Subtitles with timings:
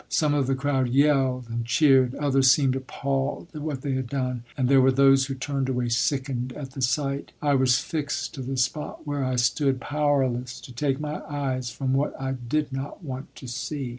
[0.09, 4.45] Some of the crowd yelled and cheered, others seemed appalled at what they had done,
[4.57, 7.33] and there were those who turned away sickened at the sight.
[7.39, 11.93] I was fixed to the spot where I stood, powerless to take my eyes from
[11.93, 13.89] what I did not want to see.